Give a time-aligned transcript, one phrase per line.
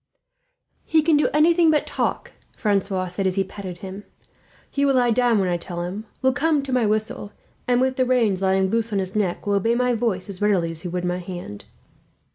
[0.83, 4.03] "He can do anything but talk," Francois said, as he patted him.
[4.71, 7.33] "He will lie down when I tell him, will come to my whistle
[7.67, 10.71] and, with the reins lying loose on his neck, will obey my voice as readily
[10.71, 11.65] as he would my hand.